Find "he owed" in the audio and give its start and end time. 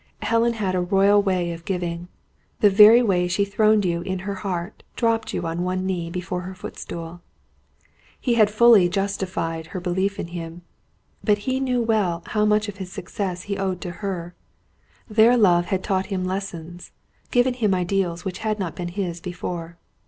13.43-13.79